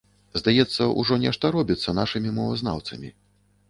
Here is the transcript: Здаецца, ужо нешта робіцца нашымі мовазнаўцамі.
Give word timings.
Здаецца, 0.39 0.87
ужо 1.03 1.19
нешта 1.25 1.53
робіцца 1.59 1.97
нашымі 2.01 2.37
мовазнаўцамі. 2.43 3.19